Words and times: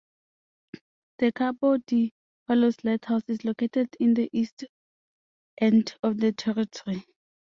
The 1.19 1.31
Cabo 1.31 1.77
de 1.77 2.11
Palos 2.47 2.83
lighthouse 2.83 3.21
is 3.27 3.45
located 3.45 3.95
in 3.99 4.15
the 4.15 4.31
east 4.33 4.65
end 5.59 5.93
of 6.01 6.17
the 6.19 6.31
territory. 6.31 7.05